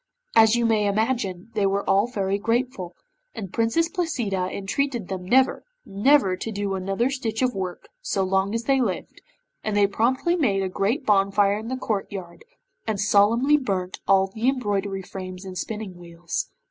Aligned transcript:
As 0.35 0.55
you 0.55 0.65
may 0.65 0.87
imagine, 0.87 1.51
they 1.53 1.67
were 1.67 1.87
all 1.87 2.07
very 2.07 2.39
grateful, 2.39 2.95
and 3.35 3.53
Princess 3.53 3.87
Placida 3.87 4.49
entreated 4.51 5.09
them 5.09 5.23
never, 5.23 5.63
never 5.85 6.35
to 6.35 6.51
do 6.51 6.73
another 6.73 7.11
stitch 7.11 7.43
of 7.43 7.53
work 7.53 7.87
so 8.01 8.23
long 8.23 8.55
as 8.55 8.63
they 8.63 8.81
lived, 8.81 9.21
and 9.63 9.77
they 9.77 9.85
promptly 9.85 10.35
made 10.35 10.63
a 10.63 10.69
great 10.69 11.05
bonfire 11.05 11.59
in 11.59 11.67
the 11.67 11.77
courtyard, 11.77 12.43
and 12.87 12.99
solemnly 12.99 13.57
burnt 13.57 13.99
all 14.07 14.25
the 14.25 14.49
embroidery 14.49 15.03
frames 15.03 15.45
and 15.45 15.55
spinning 15.55 15.95
wheels. 15.95 16.49